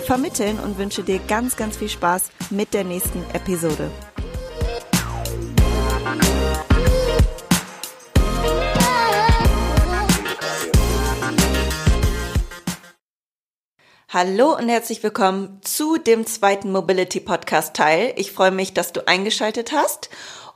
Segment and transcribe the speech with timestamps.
[0.00, 3.90] vermitteln und wünsche dir ganz, ganz viel Spaß mit der nächsten Episode.
[14.12, 18.12] Hallo und herzlich willkommen zu dem zweiten Mobility Podcast Teil.
[18.16, 20.10] Ich freue mich, dass du eingeschaltet hast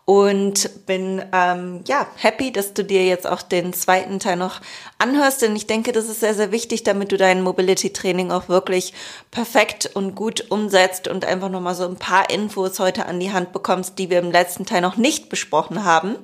[0.07, 4.61] und bin ähm, ja happy, dass du dir jetzt auch den zweiten Teil noch
[4.99, 8.49] anhörst, denn ich denke, das ist sehr sehr wichtig, damit du dein Mobility Training auch
[8.49, 8.93] wirklich
[9.31, 13.33] perfekt und gut umsetzt und einfach noch mal so ein paar Infos heute an die
[13.33, 16.17] Hand bekommst, die wir im letzten Teil noch nicht besprochen haben.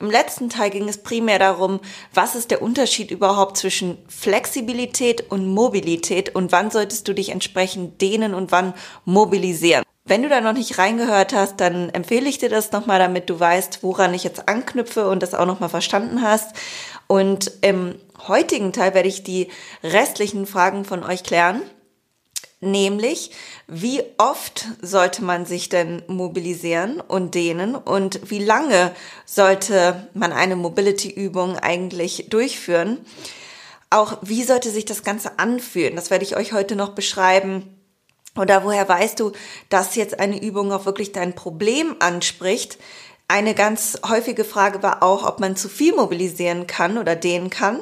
[0.00, 1.80] Im letzten Teil ging es primär darum,
[2.12, 8.02] was ist der Unterschied überhaupt zwischen Flexibilität und Mobilität und wann solltest du dich entsprechend
[8.02, 8.74] dehnen und wann
[9.06, 9.84] mobilisieren.
[10.06, 13.40] Wenn du da noch nicht reingehört hast, dann empfehle ich dir das nochmal, damit du
[13.40, 16.54] weißt, woran ich jetzt anknüpfe und das auch nochmal verstanden hast.
[17.06, 17.94] Und im
[18.28, 19.48] heutigen Teil werde ich die
[19.82, 21.62] restlichen Fragen von euch klären.
[22.60, 23.30] Nämlich,
[23.66, 28.90] wie oft sollte man sich denn mobilisieren und dehnen und wie lange
[29.24, 32.98] sollte man eine Mobility-Übung eigentlich durchführen?
[33.88, 35.96] Auch wie sollte sich das Ganze anfühlen?
[35.96, 37.73] Das werde ich euch heute noch beschreiben
[38.36, 39.32] oder woher weißt du,
[39.68, 42.78] dass jetzt eine Übung auch wirklich dein Problem anspricht?
[43.28, 47.80] Eine ganz häufige Frage war auch, ob man zu viel mobilisieren kann oder dehnen kann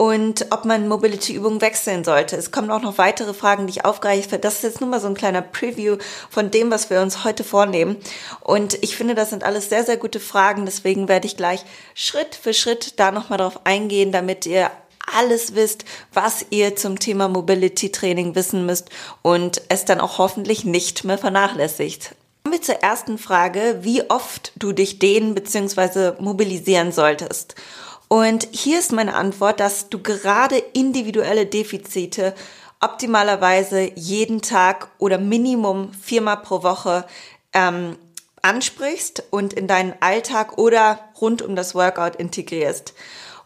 [0.00, 2.34] und ob man Mobility-Übungen wechseln sollte.
[2.34, 4.38] Es kommen auch noch weitere Fragen, die ich aufgreife.
[4.38, 5.98] Das ist jetzt nur mal so ein kleiner Preview
[6.30, 7.98] von dem, was wir uns heute vornehmen.
[8.40, 10.64] Und ich finde, das sind alles sehr, sehr gute Fragen.
[10.64, 14.70] Deswegen werde ich gleich Schritt für Schritt da nochmal drauf eingehen, damit ihr
[15.16, 18.90] alles wisst, was ihr zum Thema Mobility Training wissen müsst
[19.22, 22.14] und es dann auch hoffentlich nicht mehr vernachlässigt.
[22.42, 26.12] Kommen wir zur ersten Frage, wie oft du dich dehnen bzw.
[26.20, 27.54] mobilisieren solltest.
[28.08, 32.34] Und hier ist meine Antwort, dass du gerade individuelle Defizite
[32.80, 37.04] optimalerweise jeden Tag oder Minimum viermal pro Woche
[37.52, 37.96] ähm,
[38.42, 42.94] ansprichst und in deinen Alltag oder rund um das Workout integrierst.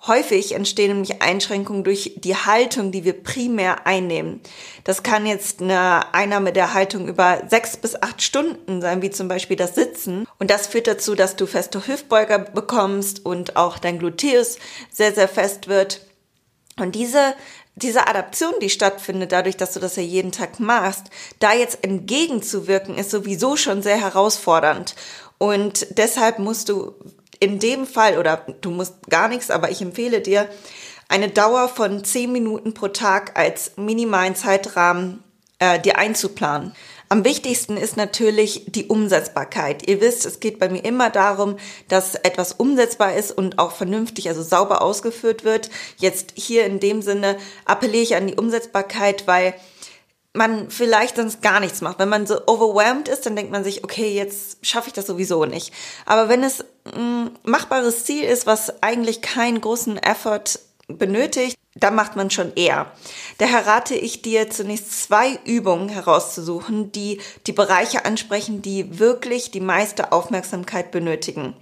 [0.07, 4.41] Häufig entstehen nämlich Einschränkungen durch die Haltung, die wir primär einnehmen.
[4.85, 9.29] Das kann jetzt eine Einnahme der Haltung über sechs bis acht Stunden sein, wie zum
[9.29, 10.27] Beispiel das Sitzen.
[10.39, 14.59] Und das führt dazu, dass du feste Hüftbeuger bekommst und auch dein Gluteus
[14.91, 16.07] sehr, sehr fest wird.
[16.79, 17.35] Und diese
[17.77, 21.07] diese Adaption, die stattfindet, dadurch, dass du das ja jeden Tag machst,
[21.41, 24.95] da jetzt entgegenzuwirken, ist sowieso schon sehr herausfordernd.
[25.39, 26.95] Und deshalb musst du
[27.41, 30.49] in dem Fall, oder du musst gar nichts, aber ich empfehle dir,
[31.09, 35.23] eine Dauer von 10 Minuten pro Tag als minimalen Zeitrahmen
[35.59, 36.73] äh, dir einzuplanen.
[37.11, 39.87] Am wichtigsten ist natürlich die Umsetzbarkeit.
[39.87, 41.57] Ihr wisst, es geht bei mir immer darum,
[41.89, 45.71] dass etwas umsetzbar ist und auch vernünftig, also sauber ausgeführt wird.
[45.99, 49.55] Jetzt hier in dem Sinne appelliere ich an die Umsetzbarkeit, weil
[50.35, 51.99] man vielleicht sonst gar nichts macht.
[52.01, 55.45] Wenn man so overwhelmed ist, dann denkt man sich, okay, jetzt schaffe ich das sowieso
[55.47, 55.73] nicht.
[56.07, 56.65] Aber wenn es
[56.95, 60.59] ein machbares Ziel ist, was eigentlich keinen großen Effort
[60.89, 62.93] benötigt, da macht man schon eher.
[63.39, 69.61] Daher rate ich dir zunächst zwei Übungen herauszusuchen, die die Bereiche ansprechen, die wirklich die
[69.61, 71.55] meiste Aufmerksamkeit benötigen.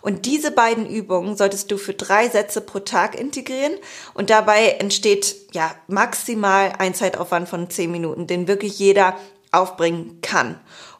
[0.00, 3.74] Und diese beiden Übungen solltest du für drei Sätze pro Tag integrieren
[4.14, 9.16] und dabei entsteht ja maximal ein Zeitaufwand von zehn Minuten, den wirklich jeder
[9.52, 10.58] aufbringen kann.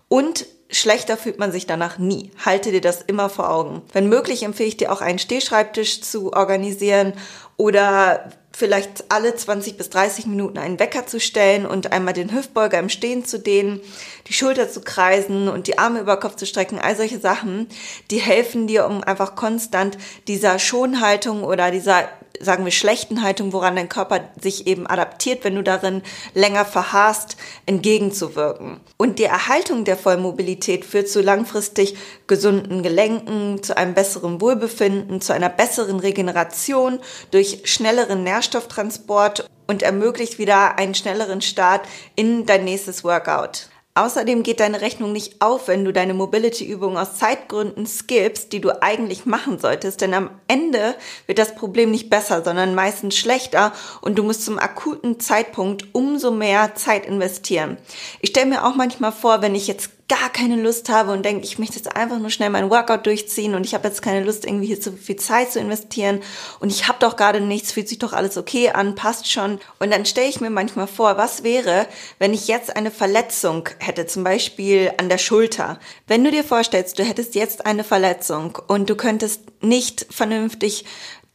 [0.09, 2.31] Und schlechter fühlt man sich danach nie.
[2.45, 3.83] Halte dir das immer vor Augen.
[3.93, 7.15] Wenn möglich empfehle ich dir auch einen Stehschreibtisch zu organisieren
[7.59, 12.79] oder vielleicht alle 20 bis 30 Minuten einen Wecker zu stellen und einmal den Hüftbeuger
[12.79, 13.81] im Stehen zu dehnen,
[14.27, 17.69] die Schulter zu kreisen und die Arme über Kopf zu strecken, all solche Sachen,
[18.11, 22.09] die helfen dir, um einfach konstant dieser Schonhaltung oder dieser
[22.41, 26.03] sagen wir, schlechten Haltung, woran dein Körper sich eben adaptiert, wenn du darin
[26.35, 27.37] länger verharrst,
[27.67, 28.81] entgegenzuwirken.
[28.97, 31.97] Und die Erhaltung der Vollmobilität führt zu langfristig
[32.27, 40.39] gesunden Gelenken, zu einem besseren Wohlbefinden, zu einer besseren Regeneration durch schnelleren Nährstofftransport und ermöglicht
[40.39, 41.87] wieder einen schnelleren Start
[42.17, 43.69] in dein nächstes Workout.
[43.99, 48.81] Außerdem geht deine Rechnung nicht auf, wenn du deine Mobility-Übung aus Zeitgründen skippst, die du
[48.81, 50.95] eigentlich machen solltest, denn am Ende
[51.27, 56.31] wird das Problem nicht besser, sondern meistens schlechter und du musst zum akuten Zeitpunkt umso
[56.31, 57.77] mehr Zeit investieren.
[58.21, 61.45] Ich stelle mir auch manchmal vor, wenn ich jetzt gar keine Lust habe und denke,
[61.45, 64.47] ich möchte jetzt einfach nur schnell meinen Workout durchziehen und ich habe jetzt keine Lust,
[64.47, 66.21] irgendwie hier so viel Zeit zu investieren
[66.61, 69.61] und ich habe doch gerade nichts, fühlt sich doch alles okay an, passt schon.
[69.79, 71.87] Und dann stelle ich mir manchmal vor, was wäre,
[72.19, 75.79] wenn ich jetzt eine Verletzung hätte, zum Beispiel an der Schulter.
[76.07, 80.87] Wenn du dir vorstellst, du hättest jetzt eine Verletzung und du könntest nicht vernünftig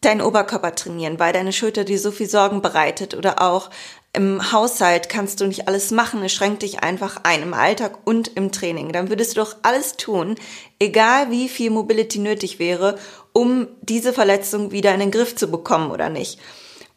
[0.01, 3.69] deinen Oberkörper trainieren, weil deine Schulter dir so viel Sorgen bereitet oder auch
[4.15, 8.29] im Haushalt kannst du nicht alles machen, es schränkt dich einfach ein im Alltag und
[8.35, 8.91] im Training.
[8.91, 10.35] Dann würdest du doch alles tun,
[10.79, 12.99] egal wie viel Mobility nötig wäre,
[13.33, 16.39] um diese Verletzung wieder in den Griff zu bekommen oder nicht.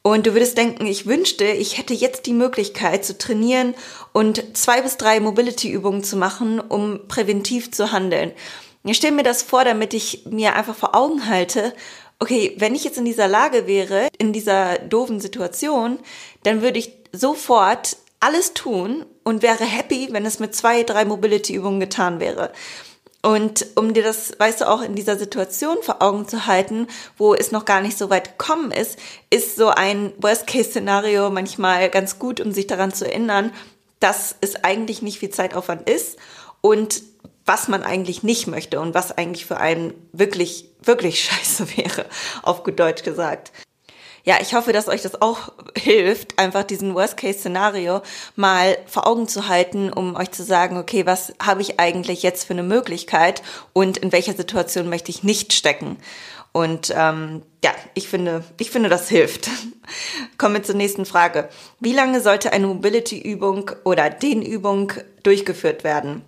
[0.03, 3.75] Und du würdest denken, ich wünschte, ich hätte jetzt die Möglichkeit zu trainieren
[4.13, 8.33] und zwei bis drei Mobility-Übungen zu machen, um präventiv zu handeln.
[8.85, 11.73] Ich stelle mir das vor, damit ich mir einfach vor Augen halte,
[12.19, 15.99] okay, wenn ich jetzt in dieser Lage wäre, in dieser doofen Situation,
[16.45, 21.81] dann würde ich sofort alles tun und wäre happy, wenn es mit zwei, drei Mobility-Übungen
[21.81, 22.53] getan wäre.
[23.23, 26.87] Und um dir das, weißt du, auch in dieser Situation vor Augen zu halten,
[27.19, 28.99] wo es noch gar nicht so weit gekommen ist,
[29.31, 33.53] ist so ein Worst-Case-Szenario manchmal ganz gut, um sich daran zu erinnern,
[33.99, 36.19] dass es eigentlich nicht viel Zeitaufwand ist
[36.61, 37.03] und
[37.45, 42.07] was man eigentlich nicht möchte und was eigentlich für einen wirklich, wirklich scheiße wäre,
[42.43, 43.51] auf gut Deutsch gesagt.
[44.27, 48.03] Ja, ich hoffe, dass euch das auch hilft, einfach diesen Worst-Case-Szenario
[48.35, 52.45] mal vor Augen zu halten, um euch zu sagen, okay, was habe ich eigentlich jetzt
[52.45, 53.43] für eine Möglichkeit
[53.73, 55.97] und in welcher Situation möchte ich nicht stecken.
[56.51, 59.49] Und ähm, ja, ich finde, ich finde, das hilft.
[60.39, 61.49] Kommen wir zur nächsten Frage.
[61.79, 64.93] Wie lange sollte eine Mobility-Übung oder Dehnübung
[65.23, 66.25] durchgeführt werden?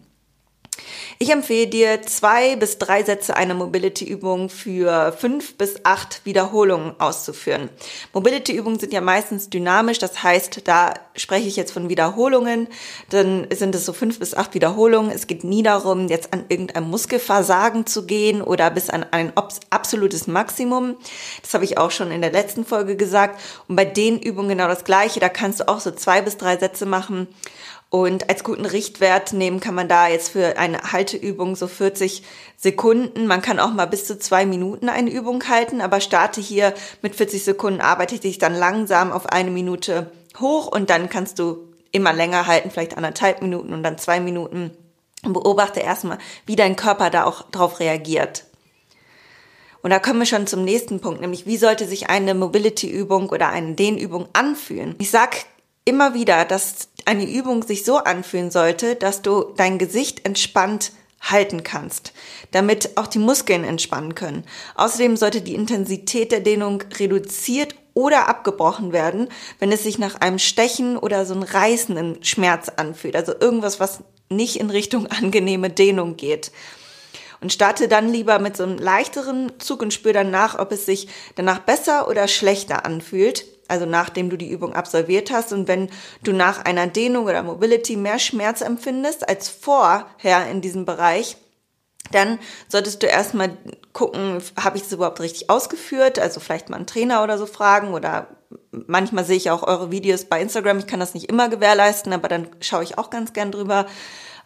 [1.18, 7.68] Ich empfehle dir zwei bis drei Sätze einer Mobility-Übung für fünf bis acht Wiederholungen auszuführen.
[8.12, 12.68] Mobility-Übungen sind ja meistens dynamisch, das heißt, da spreche ich jetzt von Wiederholungen,
[13.10, 15.10] dann sind es so fünf bis acht Wiederholungen.
[15.10, 19.32] Es geht nie darum, jetzt an irgendein Muskelversagen zu gehen oder bis an ein
[19.70, 20.96] absolutes Maximum.
[21.42, 23.40] Das habe ich auch schon in der letzten Folge gesagt.
[23.66, 25.20] Und bei den Übungen genau das Gleiche.
[25.20, 27.28] Da kannst du auch so zwei bis drei Sätze machen
[27.90, 32.22] und als guten Richtwert nehmen kann man da jetzt für eine Halteübung so 40
[32.56, 33.26] Sekunden.
[33.26, 37.14] Man kann auch mal bis zu zwei Minuten eine Übung halten, aber starte hier mit
[37.14, 42.12] 40 Sekunden, arbeite dich dann langsam auf eine Minute hoch und dann kannst du immer
[42.12, 44.70] länger halten, vielleicht anderthalb Minuten und dann zwei Minuten.
[45.24, 48.44] Und beobachte erstmal, wie dein Körper da auch drauf reagiert.
[49.82, 53.48] Und da kommen wir schon zum nächsten Punkt, nämlich wie sollte sich eine Mobility-Übung oder
[53.48, 54.94] eine Dehnübung anfühlen?
[54.98, 55.36] Ich sag
[55.84, 61.62] immer wieder, dass eine Übung sich so anfühlen sollte, dass du dein Gesicht entspannt halten
[61.62, 62.12] kannst,
[62.50, 64.44] damit auch die Muskeln entspannen können.
[64.74, 69.28] Außerdem sollte die Intensität der Dehnung reduziert oder abgebrochen werden,
[69.58, 73.16] wenn es sich nach einem Stechen oder so einem reißenden Schmerz anfühlt.
[73.16, 76.52] Also irgendwas, was nicht in Richtung angenehme Dehnung geht.
[77.40, 80.84] Und starte dann lieber mit so einem leichteren Zug und spür dann nach, ob es
[80.84, 85.52] sich danach besser oder schlechter anfühlt also nachdem du die Übung absolviert hast.
[85.52, 85.90] Und wenn
[86.24, 91.36] du nach einer Dehnung oder Mobility mehr Schmerz empfindest als vorher in diesem Bereich,
[92.10, 92.38] dann
[92.68, 93.56] solltest du erstmal
[93.92, 96.18] gucken, habe ich es überhaupt richtig ausgeführt?
[96.18, 98.28] Also vielleicht mal einen Trainer oder so fragen oder
[98.70, 100.78] manchmal sehe ich auch eure Videos bei Instagram.
[100.78, 103.86] Ich kann das nicht immer gewährleisten, aber dann schaue ich auch ganz gern drüber.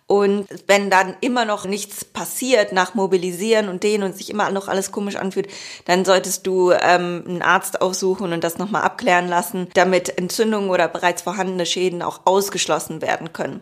[0.06, 4.68] Und wenn dann immer noch nichts passiert nach Mobilisieren und denen und sich immer noch
[4.68, 5.48] alles komisch anfühlt,
[5.86, 10.88] dann solltest du ähm, einen Arzt aufsuchen und das nochmal abklären lassen, damit Entzündungen oder
[10.88, 13.60] bereits vorhandene Schäden auch ausgeschlossen werden können.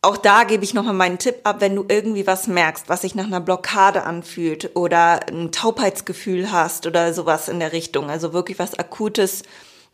[0.00, 3.16] Auch da gebe ich nochmal meinen Tipp ab, wenn du irgendwie was merkst, was sich
[3.16, 8.08] nach einer Blockade anfühlt oder ein Taubheitsgefühl hast oder sowas in der Richtung.
[8.08, 9.42] Also wirklich was Akutes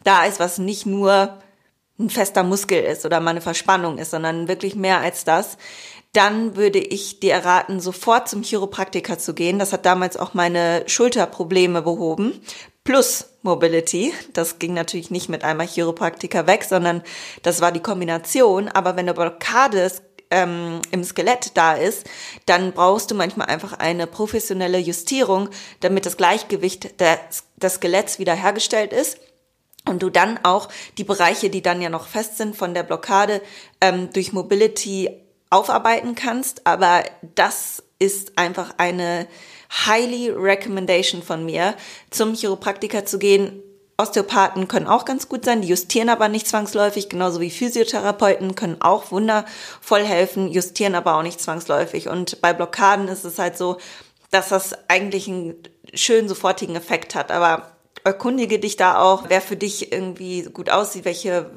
[0.03, 1.39] da ist, was nicht nur
[1.99, 5.57] ein fester Muskel ist oder mal eine Verspannung ist, sondern wirklich mehr als das,
[6.13, 9.59] dann würde ich dir erraten, sofort zum Chiropraktiker zu gehen.
[9.59, 12.41] Das hat damals auch meine Schulterprobleme behoben.
[12.85, 14.13] Plus Mobility.
[14.33, 17.03] Das ging natürlich nicht mit einmal Chiropraktiker weg, sondern
[17.43, 18.69] das war die Kombination.
[18.69, 19.91] Aber wenn eine Blockade
[20.31, 22.07] ähm, im Skelett da ist,
[22.47, 25.49] dann brauchst du manchmal einfach eine professionelle Justierung,
[25.81, 29.19] damit das Gleichgewicht des, des Skeletts wieder hergestellt ist
[29.88, 33.43] und du dann auch die Bereiche, die dann ja noch fest sind von der Blockade,
[33.81, 35.11] ähm, durch Mobility
[35.50, 36.67] aufarbeiten kannst.
[36.67, 39.26] Aber das ist einfach eine
[39.87, 41.75] highly recommendation von mir,
[42.11, 43.62] zum Chiropraktiker zu gehen.
[43.97, 48.83] Osteopathen können auch ganz gut sein, die justieren aber nicht zwangsläufig, genauso wie Physiotherapeuten können
[48.83, 52.09] auch wundervoll helfen, justieren aber auch nicht zwangsläufig.
[52.09, 53.76] Und bei Blockaden ist es halt so,
[54.33, 55.55] dass das eigentlich einen
[55.93, 57.31] schönen sofortigen Effekt hat.
[57.31, 57.74] Aber
[58.05, 61.51] erkundige dich da auch, wer für dich irgendwie gut aussieht, welche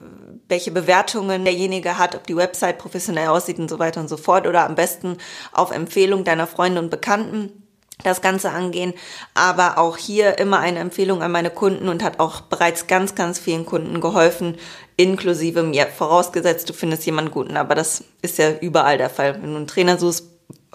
[0.50, 4.48] welche Bewertungen derjenige hat, ob die Website professionell aussieht und so weiter und so fort
[4.48, 5.18] oder am besten
[5.52, 7.68] auf Empfehlung deiner Freunde und Bekannten
[8.04, 8.94] das Ganze angehen.
[9.34, 13.40] Aber auch hier immer eine Empfehlung an meine Kunden und hat auch bereits ganz, ganz
[13.40, 14.58] vielen Kunden geholfen,
[14.96, 15.88] inklusive mir.
[15.88, 19.42] Vorausgesetzt, du findest jemanden guten, aber das ist ja überall der Fall.
[19.42, 20.26] Wenn du einen Trainer suchst,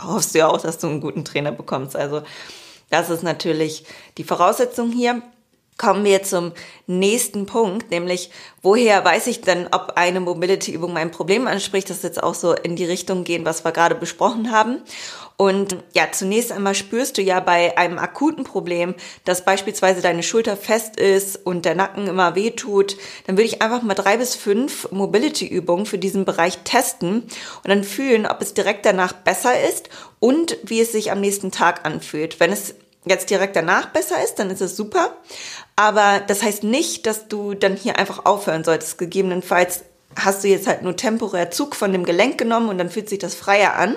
[0.01, 1.97] hoffst du ja auch, dass du einen guten Trainer bekommst.
[1.97, 2.23] Also
[2.91, 3.85] das ist natürlich
[4.19, 5.23] die Voraussetzung hier
[5.83, 6.53] kommen wir zum
[6.87, 8.31] nächsten Punkt, nämlich
[8.63, 11.91] woher weiß ich denn, ob eine Mobility-Übung mein Problem anspricht?
[11.91, 14.81] Das jetzt auch so in die Richtung gehen, was wir gerade besprochen haben.
[15.37, 20.57] Und ja, zunächst einmal spürst du ja bei einem akuten Problem, dass beispielsweise deine Schulter
[20.57, 22.97] fest ist und der Nacken immer weh tut,
[23.27, 27.83] dann würde ich einfach mal drei bis fünf Mobility-Übungen für diesen Bereich testen und dann
[27.83, 29.89] fühlen, ob es direkt danach besser ist
[30.21, 32.39] und wie es sich am nächsten Tag anfühlt.
[32.39, 35.17] Wenn es jetzt direkt danach besser ist, dann ist es super.
[35.77, 38.99] Aber das heißt nicht, dass du dann hier einfach aufhören solltest.
[38.99, 39.83] Gegebenenfalls
[40.17, 43.19] hast du jetzt halt nur temporär Zug von dem Gelenk genommen und dann fühlt sich
[43.19, 43.97] das freier an.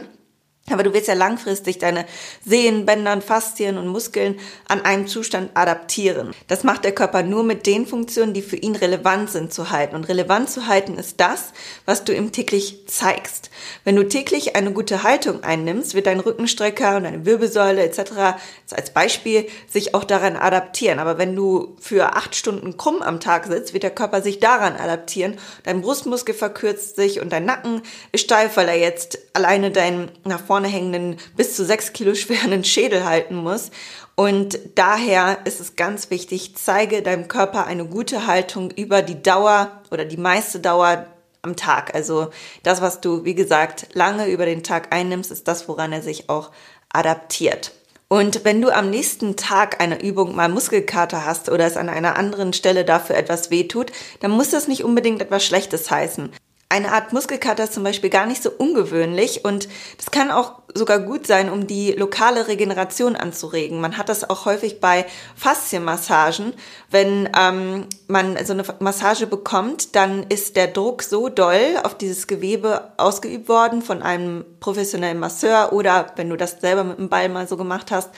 [0.71, 2.05] Aber du willst ja langfristig deine
[2.43, 6.31] Sehnen, Bändern, Faszien und Muskeln an einem Zustand adaptieren.
[6.47, 9.95] Das macht der Körper nur mit den Funktionen, die für ihn relevant sind zu halten.
[9.95, 11.53] Und relevant zu halten ist das,
[11.85, 13.51] was du ihm täglich zeigst.
[13.83, 18.35] Wenn du täglich eine gute Haltung einnimmst, wird dein Rückenstrecker und deine Wirbelsäule etc.
[18.71, 20.97] als Beispiel sich auch daran adaptieren.
[20.97, 24.75] Aber wenn du für acht Stunden krumm am Tag sitzt, wird der Körper sich daran
[24.75, 25.37] adaptieren.
[25.61, 30.43] Dein Brustmuskel verkürzt sich und dein Nacken ist steif, weil er jetzt alleine deinen nach
[30.43, 33.71] vorne vorne hängenden, bis zu sechs Kilo schweren Schädel halten muss.
[34.15, 39.81] Und daher ist es ganz wichtig, zeige deinem Körper eine gute Haltung über die Dauer
[39.91, 41.07] oder die meiste Dauer
[41.41, 41.93] am Tag.
[41.93, 42.29] Also
[42.63, 46.29] das, was du, wie gesagt, lange über den Tag einnimmst, ist das, woran er sich
[46.29, 46.51] auch
[46.87, 47.73] adaptiert.
[48.07, 52.15] Und wenn du am nächsten Tag eine Übung mal Muskelkater hast oder es an einer
[52.15, 56.31] anderen Stelle dafür etwas wehtut, dann muss das nicht unbedingt etwas Schlechtes heißen
[56.67, 60.99] eine Art Muskelkater ist zum Beispiel gar nicht so ungewöhnlich und das kann auch sogar
[60.99, 63.79] gut sein, um die lokale Regeneration anzuregen.
[63.79, 65.05] Man hat das auch häufig bei
[65.35, 66.53] Faszienmassagen.
[66.89, 72.27] Wenn ähm, man so eine Massage bekommt, dann ist der Druck so doll auf dieses
[72.27, 77.29] Gewebe ausgeübt worden von einem professionellen Masseur oder wenn du das selber mit dem Ball
[77.29, 78.09] mal so gemacht hast,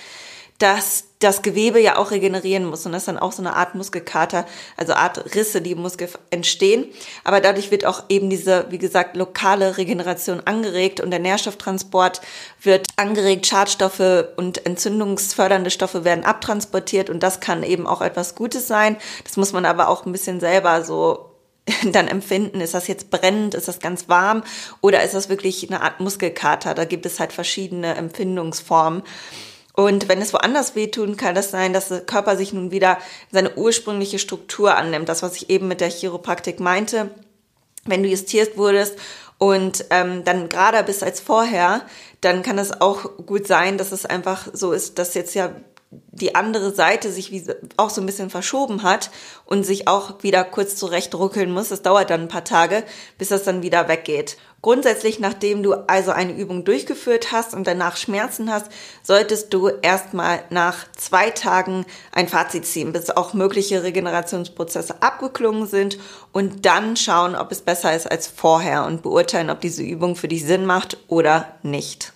[0.60, 4.46] dass das Gewebe ja auch regenerieren muss und das dann auch so eine Art Muskelkater,
[4.76, 6.86] also Art Risse, die im Muskel entstehen.
[7.24, 12.22] Aber dadurch wird auch eben diese, wie gesagt, lokale Regeneration angeregt und der Nährstofftransport
[12.62, 18.68] wird angeregt, Schadstoffe und entzündungsfördernde Stoffe werden abtransportiert und das kann eben auch etwas Gutes
[18.68, 18.98] sein.
[19.24, 21.32] Das muss man aber auch ein bisschen selber so
[21.92, 24.44] dann empfinden, ist das jetzt brennend, ist das ganz warm
[24.82, 26.74] oder ist das wirklich eine Art Muskelkater?
[26.74, 29.04] Da gibt es halt verschiedene Empfindungsformen.
[29.79, 32.98] Und wenn es woanders wehtun, kann es sein, dass der Körper sich nun wieder
[33.31, 35.07] seine ursprüngliche Struktur annimmt.
[35.07, 37.12] Das, was ich eben mit der Chiropraktik meinte.
[37.86, 38.98] Wenn du justiert wurdest
[39.38, 41.84] und ähm, dann gerade bist als vorher,
[42.22, 45.51] dann kann es auch gut sein, dass es einfach so ist, dass jetzt ja
[45.89, 47.44] die andere Seite sich wie
[47.77, 49.10] auch so ein bisschen verschoben hat
[49.46, 51.70] und sich auch wieder kurz zurecht ruckeln muss.
[51.70, 52.84] Das dauert dann ein paar Tage,
[53.17, 54.38] bis das dann wieder weggeht.
[54.62, 58.70] Grundsätzlich, nachdem du also eine Übung durchgeführt hast und danach Schmerzen hast,
[59.03, 66.00] solltest du erstmal nach zwei Tagen ein Fazit ziehen, bis auch mögliche Regenerationsprozesse abgeklungen sind
[66.34, 70.27] und dann schauen, ob es besser ist als vorher und beurteilen, ob diese Übung für
[70.27, 72.13] dich Sinn macht oder nicht.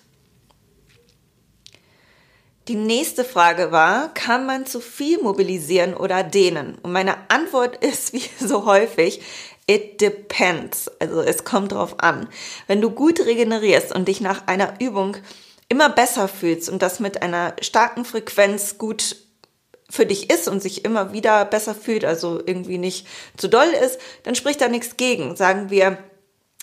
[2.68, 6.78] Die nächste Frage war, kann man zu viel mobilisieren oder dehnen?
[6.82, 9.20] Und meine Antwort ist, wie so häufig,
[9.66, 10.90] it depends.
[11.00, 12.28] Also es kommt drauf an.
[12.68, 15.16] Wenn du gut regenerierst und dich nach einer Übung
[15.68, 19.16] immer besser fühlst und das mit einer starken Frequenz gut
[19.90, 23.98] für dich ist und sich immer wieder besser fühlt, also irgendwie nicht zu doll ist,
[24.22, 25.36] dann spricht da nichts gegen.
[25.36, 25.98] Sagen wir,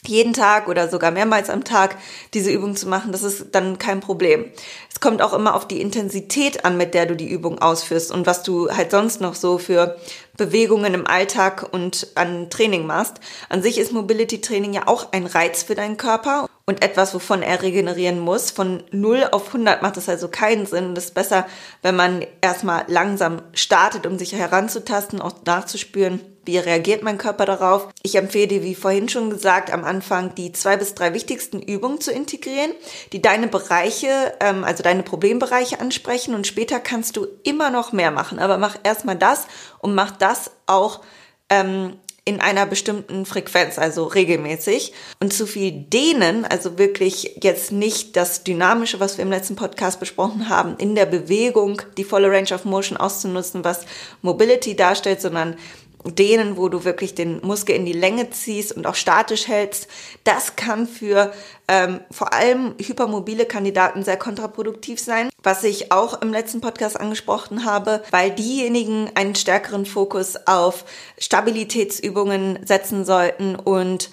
[0.05, 1.97] jeden Tag oder sogar mehrmals am Tag
[2.33, 4.45] diese Übung zu machen, das ist dann kein Problem.
[4.91, 8.25] Es kommt auch immer auf die Intensität an, mit der du die Übung ausführst und
[8.25, 9.97] was du halt sonst noch so für
[10.37, 13.15] Bewegungen im Alltag und an Training machst.
[13.49, 17.41] An sich ist Mobility Training ja auch ein Reiz für deinen Körper und etwas, wovon
[17.41, 18.51] er regenerieren muss.
[18.51, 20.93] Von 0 auf 100 macht das also keinen Sinn.
[20.95, 21.47] Es ist besser,
[21.81, 27.89] wenn man erstmal langsam startet, um sich heranzutasten, auch nachzuspüren, wie reagiert mein Körper darauf?
[28.03, 32.01] Ich empfehle dir, wie vorhin schon gesagt, am Anfang die zwei bis drei wichtigsten Übungen
[32.01, 32.71] zu integrieren,
[33.13, 34.07] die deine Bereiche,
[34.39, 38.37] ähm, also deine Problembereiche ansprechen und später kannst du immer noch mehr machen.
[38.37, 39.47] Aber mach erstmal das
[39.79, 41.01] und mach das auch
[41.49, 41.99] ähm,
[42.29, 44.93] in einer bestimmten Frequenz, also regelmäßig.
[45.19, 49.99] Und zu viel dehnen, also wirklich jetzt nicht das Dynamische, was wir im letzten Podcast
[49.99, 53.81] besprochen haben, in der Bewegung die volle Range of Motion auszunutzen, was
[54.21, 55.57] Mobility darstellt, sondern
[56.05, 59.87] Dehnen, wo du wirklich den Muskel in die Länge ziehst und auch statisch hältst.
[60.23, 61.33] Das kann für
[61.67, 67.65] ähm, vor allem hypermobile Kandidaten sehr kontraproduktiv sein, was ich auch im letzten Podcast angesprochen
[67.65, 70.85] habe, weil diejenigen einen stärkeren Fokus auf
[71.17, 74.09] Stabilitätsübungen setzen sollten und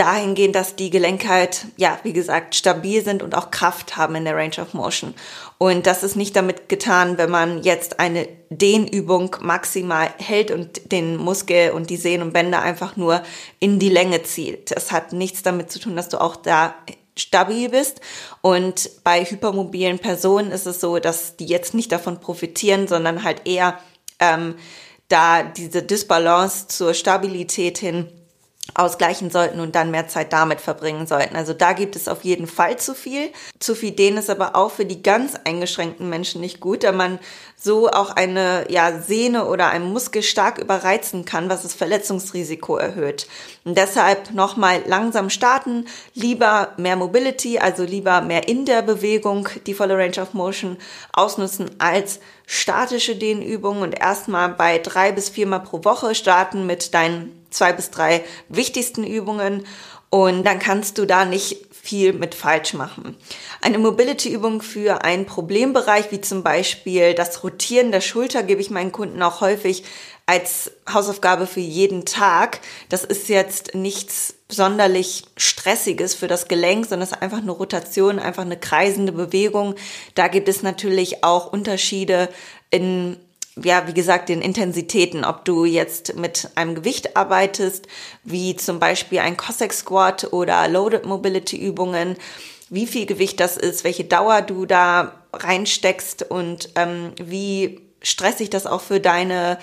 [0.00, 4.24] dahingehend, dass die Gelenke halt, ja, wie gesagt, stabil sind und auch Kraft haben in
[4.24, 5.12] der Range of Motion.
[5.58, 11.18] Und das ist nicht damit getan, wenn man jetzt eine Dehnübung maximal hält und den
[11.18, 13.22] Muskel und die Sehnen und Bänder einfach nur
[13.58, 14.70] in die Länge zieht.
[14.74, 16.74] Das hat nichts damit zu tun, dass du auch da
[17.14, 18.00] stabil bist.
[18.40, 23.46] Und bei hypermobilen Personen ist es so, dass die jetzt nicht davon profitieren, sondern halt
[23.46, 23.78] eher
[24.18, 24.54] ähm,
[25.08, 28.08] da diese Disbalance zur Stabilität hin
[28.74, 31.36] ausgleichen sollten und dann mehr Zeit damit verbringen sollten.
[31.36, 33.30] Also da gibt es auf jeden Fall zu viel.
[33.58, 37.18] Zu viel dehnen ist aber auch für die ganz eingeschränkten Menschen nicht gut, da man
[37.56, 43.26] so auch eine ja, Sehne oder einen Muskel stark überreizen kann, was das Verletzungsrisiko erhöht.
[43.64, 49.74] Und deshalb nochmal langsam starten, lieber mehr Mobility, also lieber mehr in der Bewegung die
[49.74, 50.78] volle Range of Motion
[51.12, 57.39] ausnutzen als statische Dehnübungen und erstmal bei drei bis viermal pro Woche starten mit deinen
[57.50, 59.66] zwei bis drei wichtigsten Übungen
[60.10, 63.16] und dann kannst du da nicht viel mit falsch machen.
[63.62, 68.92] Eine Mobility-Übung für einen Problembereich, wie zum Beispiel das Rotieren der Schulter, gebe ich meinen
[68.92, 69.84] Kunden auch häufig
[70.26, 72.60] als Hausaufgabe für jeden Tag.
[72.88, 78.18] Das ist jetzt nichts sonderlich stressiges für das Gelenk, sondern es ist einfach eine Rotation,
[78.18, 79.74] einfach eine kreisende Bewegung.
[80.14, 82.28] Da gibt es natürlich auch Unterschiede
[82.70, 83.16] in
[83.62, 87.86] ja, wie gesagt, den Intensitäten, ob du jetzt mit einem Gewicht arbeitest,
[88.24, 92.16] wie zum Beispiel ein Cossack Squat oder Loaded Mobility Übungen,
[92.68, 98.66] wie viel Gewicht das ist, welche Dauer du da reinsteckst und ähm, wie stressig das
[98.66, 99.58] auch für deine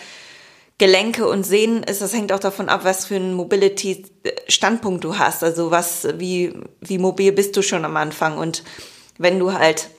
[0.78, 5.44] Gelenke und Sehnen ist, das hängt auch davon ab, was für einen Mobility-Standpunkt du hast.
[5.44, 8.38] Also was, wie, wie mobil bist du schon am Anfang?
[8.38, 8.64] Und
[9.18, 9.90] wenn du halt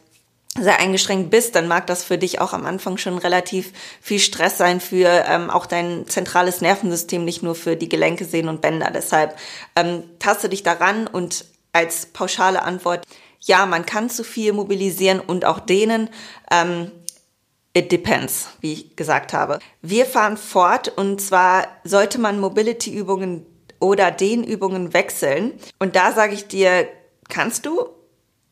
[0.57, 4.59] sehr eingeschränkt bist, dann mag das für dich auch am Anfang schon relativ viel Stress
[4.59, 8.91] sein für ähm, auch dein zentrales Nervensystem, nicht nur für die Gelenke, Sehnen und Bänder.
[8.91, 9.39] Deshalb
[9.77, 13.05] ähm, taste dich daran und als pauschale Antwort,
[13.41, 16.11] ja, man kann zu viel mobilisieren und auch dehnen.
[16.51, 16.91] Ähm,
[17.75, 19.61] It depends, wie ich gesagt habe.
[19.83, 23.47] Wir fahren fort und zwar sollte man Mobility-Übungen
[23.79, 25.53] oder Dehnübungen wechseln.
[25.79, 26.89] Und da sage ich dir,
[27.29, 27.89] kannst du,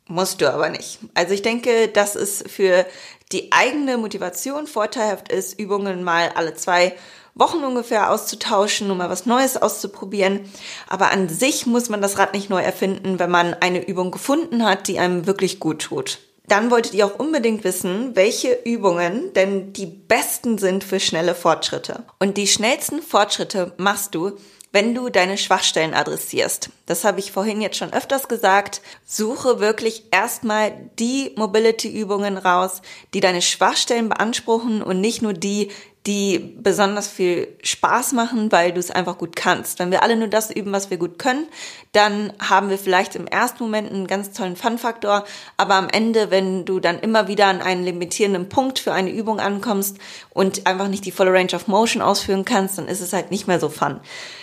[0.08, 1.00] Musst du aber nicht.
[1.14, 2.86] Also ich denke, dass es für
[3.32, 6.94] die eigene Motivation vorteilhaft ist, Übungen mal alle zwei
[7.34, 10.48] Wochen ungefähr auszutauschen, um mal was Neues auszuprobieren.
[10.88, 14.64] Aber an sich muss man das Rad nicht neu erfinden, wenn man eine Übung gefunden
[14.64, 16.18] hat, die einem wirklich gut tut.
[16.48, 22.04] Dann wolltet ihr auch unbedingt wissen, welche Übungen denn die besten sind für schnelle Fortschritte.
[22.20, 24.38] Und die schnellsten Fortschritte machst du,
[24.72, 26.70] wenn du deine Schwachstellen adressierst.
[26.86, 28.82] Das habe ich vorhin jetzt schon öfters gesagt.
[29.04, 32.82] Suche wirklich erstmal die Mobility-Übungen raus,
[33.14, 35.70] die deine Schwachstellen beanspruchen und nicht nur die,
[36.06, 39.80] die besonders viel Spaß machen, weil du es einfach gut kannst.
[39.80, 41.48] Wenn wir alle nur das üben, was wir gut können,
[41.92, 45.24] dann haben wir vielleicht im ersten Moment einen ganz tollen Fun-Faktor,
[45.56, 49.40] aber am Ende, wenn du dann immer wieder an einen limitierenden Punkt für eine Übung
[49.40, 49.98] ankommst
[50.30, 53.48] und einfach nicht die volle Range of Motion ausführen kannst, dann ist es halt nicht
[53.48, 54.00] mehr so fun.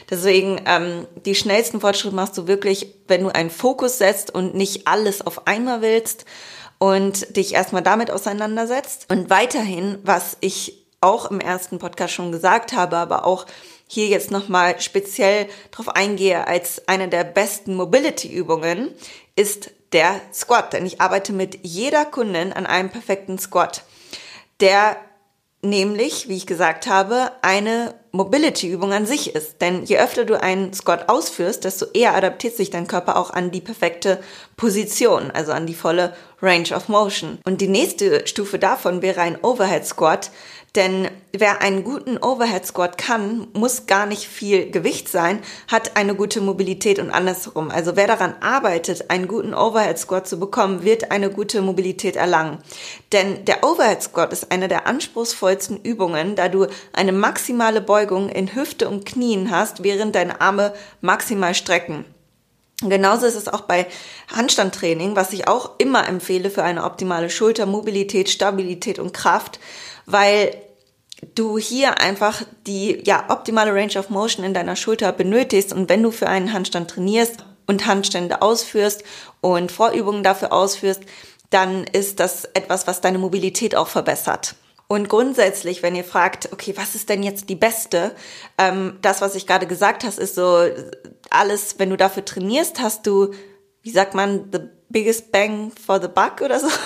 [0.09, 4.87] Deswegen, ähm, die schnellsten Fortschritte machst du wirklich, wenn du einen Fokus setzt und nicht
[4.87, 6.25] alles auf einmal willst
[6.77, 9.05] und dich erstmal damit auseinandersetzt.
[9.09, 13.45] Und weiterhin, was ich auch im ersten Podcast schon gesagt habe, aber auch
[13.87, 18.91] hier jetzt nochmal speziell drauf eingehe als eine der besten Mobility-Übungen,
[19.35, 20.73] ist der Squat.
[20.73, 23.83] Denn ich arbeite mit jeder Kundin an einem perfekten Squat,
[24.59, 24.97] der
[25.61, 29.59] nämlich, wie ich gesagt habe, eine Mobility-Übung an sich ist.
[29.61, 33.49] Denn je öfter du einen Squat ausführst, desto eher adaptiert sich dein Körper auch an
[33.49, 34.19] die perfekte
[34.55, 37.39] Position, also an die volle Range of Motion.
[37.43, 40.29] Und die nächste Stufe davon wäre ein Overhead Squat,
[40.75, 46.15] denn wer einen guten Overhead Squat kann, muss gar nicht viel Gewicht sein, hat eine
[46.15, 47.69] gute Mobilität und andersrum.
[47.69, 52.57] Also wer daran arbeitet, einen guten Overhead Squat zu bekommen, wird eine gute Mobilität erlangen.
[53.11, 58.55] Denn der Overhead Squat ist eine der anspruchsvollsten Übungen, da du eine maximale Beugung in
[58.55, 62.05] Hüfte und Knien hast, während deine Arme maximal strecken.
[62.81, 63.87] Genauso ist es auch bei
[64.35, 69.59] Handstandtraining, was ich auch immer empfehle für eine optimale Schultermobilität, Stabilität und Kraft,
[70.05, 70.55] weil
[71.35, 76.03] du hier einfach die ja, optimale Range of Motion in deiner Schulter benötigst und wenn
[76.03, 79.03] du für einen Handstand trainierst und Handstände ausführst
[79.39, 81.01] und Vorübungen dafür ausführst,
[81.49, 84.55] dann ist das etwas, was deine Mobilität auch verbessert.
[84.87, 88.13] Und grundsätzlich, wenn ihr fragt, okay, was ist denn jetzt die beste?
[88.57, 90.67] Ähm, das, was ich gerade gesagt hast, ist so
[91.29, 93.33] alles, wenn du dafür trainierst, hast du,
[93.81, 96.67] wie sagt man, the biggest bang for the buck oder so.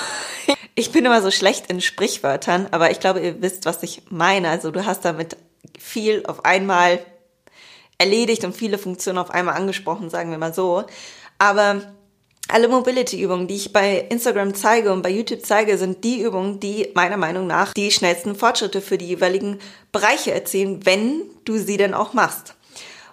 [0.79, 4.49] Ich bin immer so schlecht in Sprichwörtern, aber ich glaube, ihr wisst, was ich meine.
[4.49, 5.35] Also du hast damit
[5.79, 6.99] viel auf einmal
[7.97, 10.83] erledigt und viele Funktionen auf einmal angesprochen, sagen wir mal so.
[11.39, 11.81] Aber
[12.49, 16.89] alle Mobility-Übungen, die ich bei Instagram zeige und bei YouTube zeige, sind die Übungen, die
[16.93, 19.59] meiner Meinung nach die schnellsten Fortschritte für die jeweiligen
[19.91, 22.55] Bereiche erzielen, wenn du sie denn auch machst.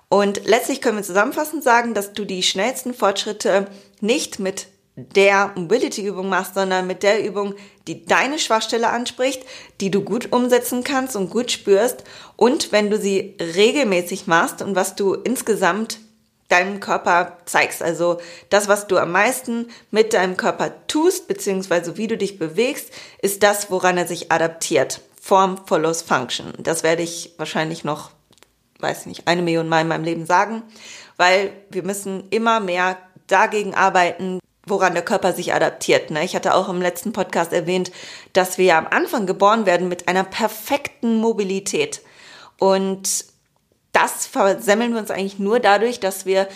[0.08, 3.66] Und letztlich können wir zusammenfassend sagen, dass du die schnellsten Fortschritte
[4.00, 7.54] nicht mit der Mobility-Übung machst, sondern mit der Übung,
[7.88, 9.42] die deine Schwachstelle anspricht,
[9.80, 12.04] die du gut umsetzen kannst und gut spürst
[12.36, 15.98] und wenn du sie regelmäßig machst und was du insgesamt
[16.54, 17.82] deinem Körper zeigst.
[17.82, 22.92] Also das, was du am meisten mit deinem Körper tust, beziehungsweise wie du dich bewegst,
[23.20, 25.00] ist das, woran er sich adaptiert.
[25.20, 26.52] Form follows Function.
[26.58, 28.10] Das werde ich wahrscheinlich noch,
[28.78, 30.62] weiß nicht, eine Million Mal in meinem Leben sagen,
[31.16, 36.10] weil wir müssen immer mehr dagegen arbeiten, woran der Körper sich adaptiert.
[36.10, 36.24] Ne?
[36.24, 37.90] Ich hatte auch im letzten Podcast erwähnt,
[38.32, 42.02] dass wir am Anfang geboren werden mit einer perfekten Mobilität.
[42.58, 43.33] Und
[43.94, 46.48] das versemmeln wir uns eigentlich nur dadurch, dass wir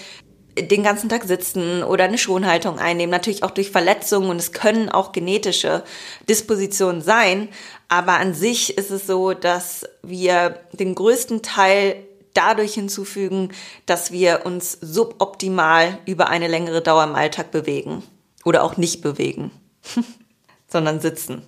[0.61, 4.89] den ganzen Tag sitzen oder eine Schonhaltung einnehmen, natürlich auch durch Verletzungen und es können
[4.89, 5.85] auch genetische
[6.29, 7.49] Dispositionen sein,
[7.89, 13.53] aber an sich ist es so, dass wir den größten Teil dadurch hinzufügen,
[13.87, 18.03] dass wir uns suboptimal über eine längere Dauer im Alltag bewegen
[18.45, 19.51] oder auch nicht bewegen,
[20.69, 21.43] sondern sitzen.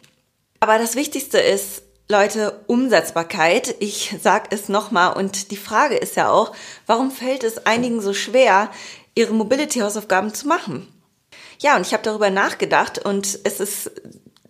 [0.60, 3.76] Aber das Wichtigste ist, Leute, Umsetzbarkeit.
[3.78, 6.52] Ich sag es nochmal und die Frage ist ja auch,
[6.86, 8.68] warum fällt es einigen so schwer,
[9.14, 10.88] ihre Mobility-Hausaufgaben zu machen?
[11.60, 13.92] Ja, und ich habe darüber nachgedacht und es ist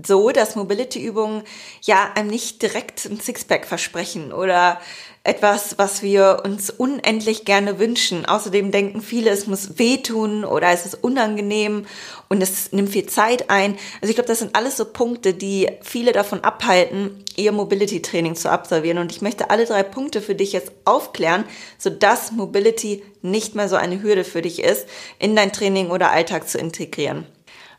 [0.07, 1.43] so, dass Mobility-Übungen
[1.83, 4.81] ja einem nicht direkt ein Sixpack versprechen oder
[5.23, 8.25] etwas, was wir uns unendlich gerne wünschen.
[8.25, 11.85] Außerdem denken viele, es muss wehtun oder es ist unangenehm
[12.29, 13.77] und es nimmt viel Zeit ein.
[14.01, 18.51] Also ich glaube, das sind alles so Punkte, die viele davon abhalten, ihr Mobility-Training zu
[18.51, 18.97] absolvieren.
[18.97, 21.45] Und ich möchte alle drei Punkte für dich jetzt aufklären,
[21.77, 24.87] sodass Mobility nicht mehr so eine Hürde für dich ist,
[25.19, 27.27] in dein Training oder Alltag zu integrieren.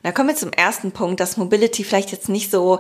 [0.04, 2.80] Da kommen wir zum ersten Punkt, dass Mobility vielleicht jetzt nicht so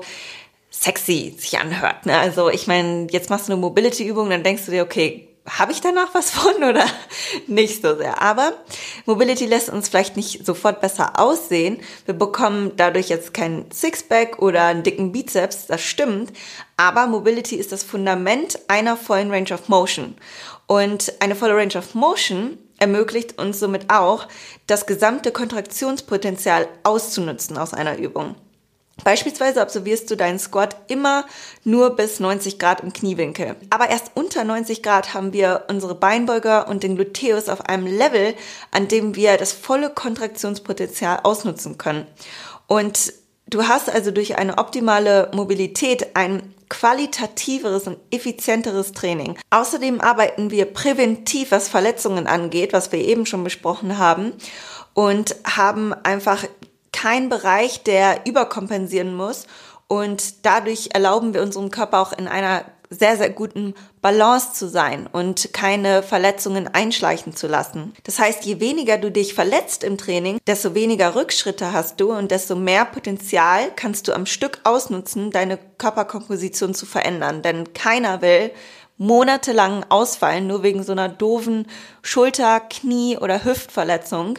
[0.69, 2.05] sexy sich anhört.
[2.05, 2.17] Ne?
[2.17, 5.81] Also ich meine, jetzt machst du eine Mobility-Übung, dann denkst du dir, okay, habe ich
[5.81, 6.86] danach was von oder
[7.47, 8.21] nicht so sehr.
[8.21, 8.53] Aber
[9.05, 11.79] Mobility lässt uns vielleicht nicht sofort besser aussehen.
[12.05, 16.31] Wir bekommen dadurch jetzt kein Sixpack oder einen dicken Bizeps, das stimmt.
[16.77, 20.15] Aber Mobility ist das Fundament einer vollen Range of Motion.
[20.67, 24.28] Und eine volle Range of Motion ermöglicht uns somit auch,
[24.67, 28.36] das gesamte Kontraktionspotenzial auszunutzen aus einer Übung.
[29.04, 31.26] Beispielsweise absolvierst du deinen Squat immer
[31.63, 33.56] nur bis 90 Grad im Kniewinkel.
[33.70, 38.36] Aber erst unter 90 Grad haben wir unsere Beinbeuger und den Gluteus auf einem Level,
[38.72, 42.06] an dem wir das volle Kontraktionspotenzial ausnutzen können.
[42.67, 43.13] Und
[43.48, 49.38] du hast also durch eine optimale Mobilität ein qualitativeres und effizienteres Training.
[49.49, 54.31] Außerdem arbeiten wir präventiv, was Verletzungen angeht, was wir eben schon besprochen haben
[54.93, 56.45] und haben einfach
[56.93, 59.47] kein Bereich, der überkompensieren muss.
[59.88, 65.08] Und dadurch erlauben wir unserem Körper auch in einer sehr, sehr guten Balance zu sein
[65.12, 67.93] und keine Verletzungen einschleichen zu lassen.
[68.04, 72.32] Das heißt, je weniger du dich verletzt im Training, desto weniger Rückschritte hast du und
[72.32, 77.41] desto mehr Potenzial kannst du am Stück ausnutzen, deine Körperkomposition zu verändern.
[77.41, 78.51] Denn keiner will
[78.97, 81.67] monatelang ausfallen, nur wegen so einer doofen
[82.04, 84.38] Schulter-, Knie- oder Hüftverletzung.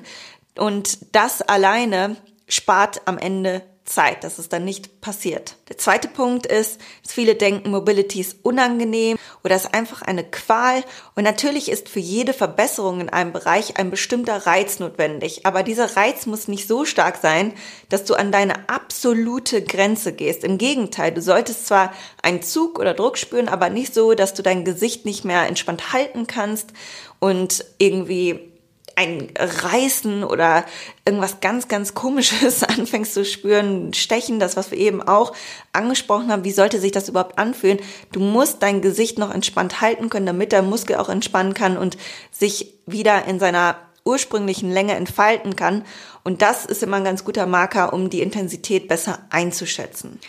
[0.56, 5.56] Und das alleine spart am Ende Zeit, dass es dann nicht passiert.
[5.68, 10.84] Der zweite Punkt ist, dass viele denken, Mobility ist unangenehm oder ist einfach eine Qual.
[11.16, 15.46] Und natürlich ist für jede Verbesserung in einem Bereich ein bestimmter Reiz notwendig.
[15.46, 17.54] Aber dieser Reiz muss nicht so stark sein,
[17.88, 20.44] dass du an deine absolute Grenze gehst.
[20.44, 21.92] Im Gegenteil, du solltest zwar
[22.22, 25.92] einen Zug oder Druck spüren, aber nicht so, dass du dein Gesicht nicht mehr entspannt
[25.92, 26.72] halten kannst
[27.18, 28.51] und irgendwie
[28.94, 30.64] ein Reißen oder
[31.04, 35.32] irgendwas ganz, ganz Komisches anfängst zu spüren, Stechen, das, was wir eben auch
[35.72, 37.80] angesprochen haben, wie sollte sich das überhaupt anfühlen?
[38.12, 41.96] Du musst dein Gesicht noch entspannt halten können, damit der Muskel auch entspannen kann und
[42.30, 45.84] sich wieder in seiner ursprünglichen Länge entfalten kann.
[46.24, 50.20] Und das ist immer ein ganz guter Marker, um die Intensität besser einzuschätzen.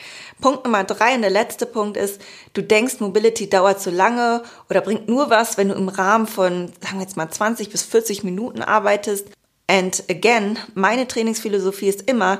[0.42, 2.22] Punkt Nummer drei und der letzte Punkt ist,
[2.54, 6.72] du denkst, Mobility dauert zu lange oder bringt nur was, wenn du im Rahmen von,
[6.82, 9.28] sagen wir jetzt mal 20 bis 40 Minuten arbeitest.
[9.68, 12.40] And again, meine Trainingsphilosophie ist immer,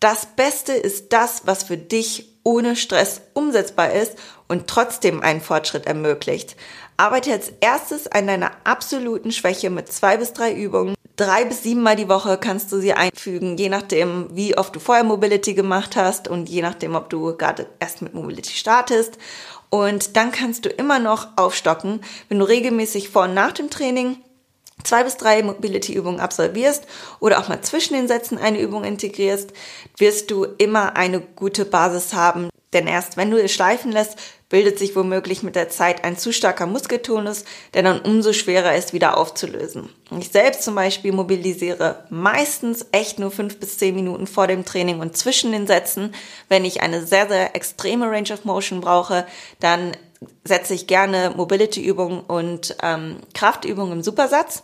[0.00, 4.18] Das Beste ist das, was für dich ohne Stress umsetzbar ist
[4.48, 6.56] und trotzdem einen Fortschritt ermöglicht.
[6.96, 10.94] Arbeite als erstes an deiner absoluten Schwäche mit zwei bis drei Übungen.
[11.16, 14.80] Drei bis sieben Mal die Woche kannst du sie einfügen, je nachdem, wie oft du
[14.80, 19.18] vorher Mobility gemacht hast und je nachdem, ob du gerade erst mit Mobility startest.
[19.70, 24.18] Und dann kannst du immer noch aufstocken, wenn du regelmäßig vor und nach dem Training
[24.84, 26.84] zwei bis drei Mobility-Übungen absolvierst
[27.20, 29.52] oder auch mal zwischen den Sätzen eine Übung integrierst,
[29.98, 32.48] wirst du immer eine gute Basis haben.
[32.72, 34.18] Denn erst wenn du es schleifen lässt,
[34.48, 38.92] bildet sich womöglich mit der Zeit ein zu starker Muskeltonus, der dann umso schwerer ist,
[38.92, 39.88] wieder aufzulösen.
[40.18, 45.00] Ich selbst zum Beispiel mobilisiere meistens echt nur fünf bis zehn Minuten vor dem Training
[45.00, 46.14] und zwischen den Sätzen.
[46.48, 49.26] Wenn ich eine sehr, sehr extreme Range of Motion brauche,
[49.60, 49.96] dann
[50.44, 54.62] setze ich gerne Mobility-Übungen und ähm, Kraftübungen im Supersatz.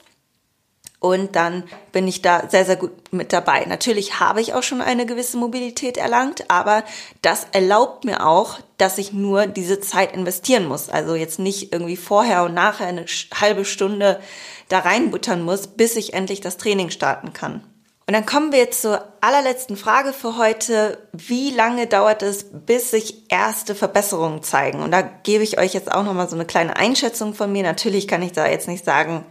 [1.00, 3.64] Und dann bin ich da sehr, sehr gut mit dabei.
[3.64, 6.84] Natürlich habe ich auch schon eine gewisse Mobilität erlangt, aber
[7.22, 10.90] das erlaubt mir auch, dass ich nur diese Zeit investieren muss.
[10.90, 13.06] Also jetzt nicht irgendwie vorher und nachher eine
[13.40, 14.20] halbe Stunde
[14.68, 17.64] da reinbuttern muss, bis ich endlich das Training starten kann.
[18.06, 20.98] Und dann kommen wir jetzt zur allerletzten Frage für heute.
[21.12, 24.82] Wie lange dauert es, bis sich erste Verbesserungen zeigen?
[24.82, 27.62] Und da gebe ich euch jetzt auch nochmal so eine kleine Einschätzung von mir.
[27.62, 29.24] Natürlich kann ich da jetzt nicht sagen,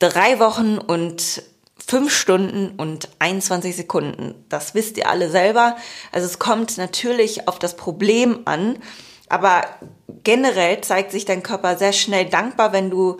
[0.00, 1.42] drei Wochen und
[1.78, 4.34] fünf Stunden und 21 Sekunden.
[4.48, 5.76] Das wisst ihr alle selber.
[6.12, 8.78] Also es kommt natürlich auf das Problem an,
[9.28, 9.62] aber
[10.24, 13.18] generell zeigt sich dein Körper sehr schnell dankbar, wenn du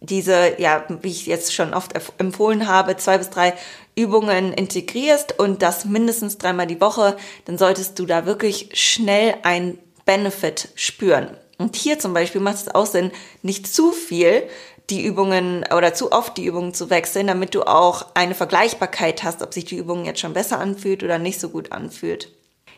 [0.00, 3.54] diese, ja, wie ich jetzt schon oft empfohlen habe, zwei bis drei
[3.94, 9.78] Übungen integrierst und das mindestens dreimal die Woche, dann solltest du da wirklich schnell ein
[10.06, 11.36] Benefit spüren.
[11.58, 13.10] Und hier zum Beispiel macht es auch Sinn,
[13.42, 14.48] nicht zu viel
[14.90, 19.42] die Übungen oder zu oft die Übungen zu wechseln, damit du auch eine Vergleichbarkeit hast,
[19.42, 22.30] ob sich die Übung jetzt schon besser anfühlt oder nicht so gut anfühlt.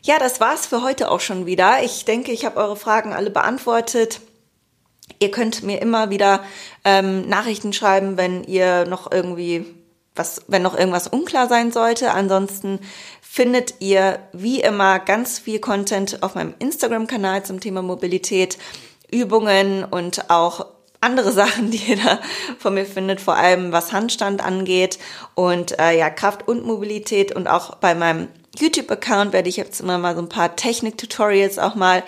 [0.02, 1.82] Ja, das war's für heute auch schon wieder.
[1.84, 4.20] Ich denke, ich habe eure Fragen alle beantwortet.
[5.20, 6.42] Ihr könnt mir immer wieder
[6.84, 9.64] ähm, Nachrichten schreiben, wenn ihr noch irgendwie
[10.14, 12.10] was, wenn noch irgendwas unklar sein sollte.
[12.10, 12.80] Ansonsten
[13.20, 18.58] findet ihr wie immer ganz viel Content auf meinem Instagram-Kanal zum Thema Mobilität,
[19.10, 20.66] Übungen und auch
[21.02, 22.20] andere Sachen, die ihr da
[22.58, 24.98] von mir findet, vor allem was Handstand angeht
[25.34, 29.98] und äh, ja Kraft und Mobilität und auch bei meinem YouTube-Account werde ich jetzt immer
[29.98, 32.02] mal so ein paar Technik-Tutorials auch mal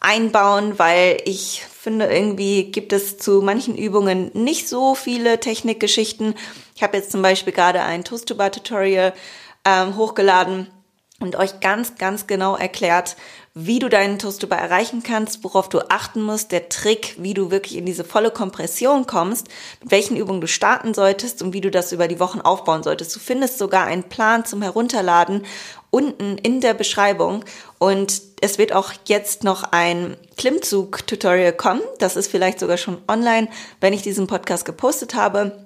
[0.00, 6.34] einbauen, weil ich finde, irgendwie gibt es zu manchen Übungen nicht so viele Technikgeschichten.
[6.74, 9.12] Ich habe jetzt zum Beispiel gerade ein Toast-to-Bar-Tutorial
[9.64, 10.68] ähm, hochgeladen
[11.20, 13.16] und euch ganz, ganz genau erklärt,
[13.56, 17.76] wie du deinen Toast-to-Bar erreichen kannst, worauf du achten musst, der Trick, wie du wirklich
[17.76, 19.46] in diese volle Kompression kommst,
[19.80, 23.14] mit welchen Übungen du starten solltest und wie du das über die Wochen aufbauen solltest.
[23.14, 25.46] Du findest sogar einen Plan zum Herunterladen
[25.90, 27.44] unten in der Beschreibung
[27.78, 31.82] und es wird auch jetzt noch ein Klimmzug-Tutorial kommen.
[32.00, 33.46] Das ist vielleicht sogar schon online,
[33.80, 35.63] wenn ich diesen Podcast gepostet habe.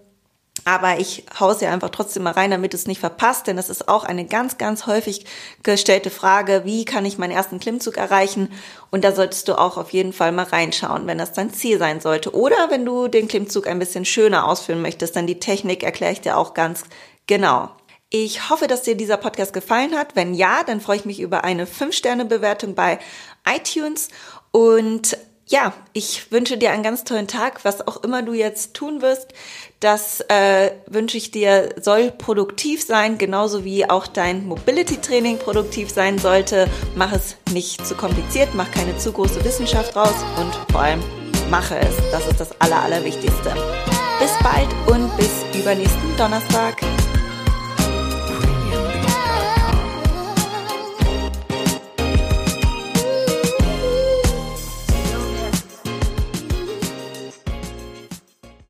[0.65, 3.89] Aber ich haue sie einfach trotzdem mal rein, damit es nicht verpasst, denn das ist
[3.89, 5.25] auch eine ganz, ganz häufig
[5.63, 8.51] gestellte Frage, wie kann ich meinen ersten Klimmzug erreichen?
[8.91, 12.01] Und da solltest du auch auf jeden Fall mal reinschauen, wenn das dein Ziel sein
[12.01, 12.35] sollte.
[12.35, 16.21] Oder wenn du den Klimmzug ein bisschen schöner ausführen möchtest, dann die Technik erkläre ich
[16.21, 16.85] dir auch ganz
[17.27, 17.71] genau.
[18.11, 20.17] Ich hoffe, dass dir dieser Podcast gefallen hat.
[20.17, 22.99] Wenn ja, dann freue ich mich über eine 5-Sterne-Bewertung bei
[23.47, 24.09] iTunes
[24.51, 25.17] und
[25.49, 29.33] ja, ich wünsche dir einen ganz tollen Tag, was auch immer du jetzt tun wirst.
[29.81, 36.19] Das äh, wünsche ich dir, soll produktiv sein, genauso wie auch dein Mobility-Training produktiv sein
[36.19, 36.69] sollte.
[36.97, 41.03] Mach es nicht zu kompliziert, mach keine zu große Wissenschaft raus und vor allem
[41.51, 41.97] mache es.
[42.13, 43.55] Das ist das Aller, Allerwichtigste.
[44.19, 46.77] Bis bald und bis übernächsten Donnerstag.